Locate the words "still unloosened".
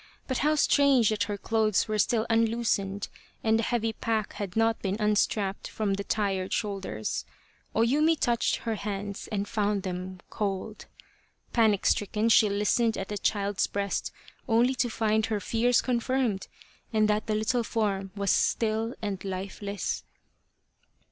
1.99-3.07